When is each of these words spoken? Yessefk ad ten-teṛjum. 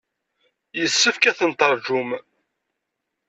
Yessefk 0.79 1.23
ad 1.29 1.35
ten-teṛjum. 1.39 2.09